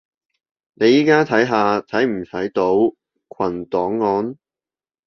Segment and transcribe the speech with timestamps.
[0.73, 2.91] 你而家睇下睇唔睇到
[3.37, 4.35] 群檔案